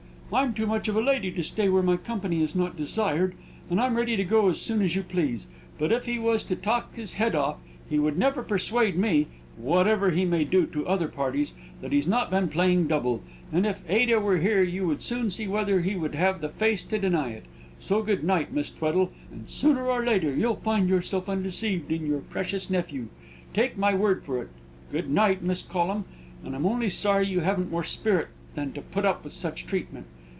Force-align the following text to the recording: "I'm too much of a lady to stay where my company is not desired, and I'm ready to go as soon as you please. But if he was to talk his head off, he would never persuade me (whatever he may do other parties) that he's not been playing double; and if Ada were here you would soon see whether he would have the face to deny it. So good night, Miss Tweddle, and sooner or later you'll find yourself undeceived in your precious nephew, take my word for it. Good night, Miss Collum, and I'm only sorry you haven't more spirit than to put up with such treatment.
"I'm 0.33 0.53
too 0.53 0.65
much 0.65 0.87
of 0.87 0.95
a 0.95 1.01
lady 1.01 1.29
to 1.31 1.43
stay 1.43 1.67
where 1.67 1.83
my 1.83 1.97
company 1.97 2.41
is 2.41 2.55
not 2.55 2.77
desired, 2.77 3.35
and 3.69 3.81
I'm 3.81 3.97
ready 3.97 4.15
to 4.15 4.23
go 4.23 4.47
as 4.47 4.61
soon 4.61 4.81
as 4.81 4.95
you 4.95 5.03
please. 5.03 5.45
But 5.77 5.91
if 5.91 6.05
he 6.05 6.17
was 6.19 6.45
to 6.45 6.55
talk 6.55 6.95
his 6.95 7.15
head 7.15 7.35
off, 7.35 7.57
he 7.89 7.99
would 7.99 8.17
never 8.17 8.41
persuade 8.41 8.97
me 8.97 9.27
(whatever 9.57 10.11
he 10.11 10.23
may 10.23 10.45
do 10.45 10.69
other 10.87 11.09
parties) 11.09 11.51
that 11.81 11.91
he's 11.91 12.07
not 12.07 12.31
been 12.31 12.47
playing 12.47 12.87
double; 12.87 13.21
and 13.51 13.65
if 13.65 13.81
Ada 13.89 14.21
were 14.21 14.37
here 14.37 14.63
you 14.63 14.87
would 14.87 15.01
soon 15.03 15.29
see 15.29 15.49
whether 15.49 15.81
he 15.81 15.97
would 15.97 16.15
have 16.15 16.39
the 16.39 16.47
face 16.47 16.81
to 16.83 16.97
deny 16.97 17.31
it. 17.31 17.43
So 17.81 18.01
good 18.01 18.23
night, 18.23 18.53
Miss 18.53 18.69
Tweddle, 18.69 19.09
and 19.33 19.49
sooner 19.49 19.85
or 19.85 20.01
later 20.05 20.33
you'll 20.33 20.55
find 20.63 20.87
yourself 20.87 21.27
undeceived 21.27 21.91
in 21.91 22.05
your 22.05 22.19
precious 22.21 22.69
nephew, 22.69 23.07
take 23.53 23.77
my 23.77 23.93
word 23.93 24.23
for 24.23 24.41
it. 24.41 24.47
Good 24.93 25.09
night, 25.09 25.43
Miss 25.43 25.61
Collum, 25.61 26.05
and 26.45 26.55
I'm 26.55 26.65
only 26.65 26.89
sorry 26.89 27.27
you 27.27 27.41
haven't 27.41 27.69
more 27.69 27.83
spirit 27.83 28.29
than 28.55 28.71
to 28.71 28.81
put 28.81 29.03
up 29.03 29.25
with 29.25 29.33
such 29.33 29.65
treatment. 29.65 30.05